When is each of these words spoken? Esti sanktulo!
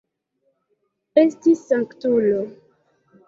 Esti 1.23 1.53
sanktulo! 1.67 2.39